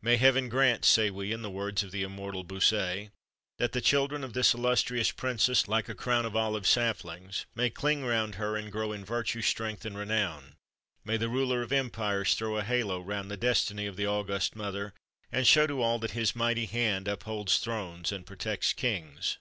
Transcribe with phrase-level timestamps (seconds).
[0.00, 3.10] "May Heaven grant," say we, in the words of the immortal Bossuet,
[3.58, 8.02] "that the children of this illustrious princess, like a crown of olive saplings, may cling
[8.02, 10.54] round her, and grow in virtue, strength, and renown;
[11.04, 14.94] may the Ruler of empires throw a halo round the destiny of the august mother,
[15.30, 19.36] and show to all that His mighty hand upholds thrones and protects kings!"